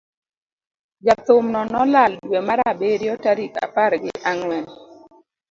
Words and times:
jathum 1.05 1.45
no 1.53 1.61
nolal 1.73 2.11
dwe 2.27 2.39
mar 2.47 2.59
abiriyo 2.71 3.13
tarik 3.23 3.53
apar 3.65 3.91
gi 4.03 4.11
ang'wen, 4.31 4.65